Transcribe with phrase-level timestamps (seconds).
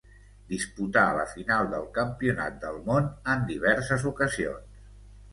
[0.51, 4.81] Disputà la final del campionat del món en diverses ocasions.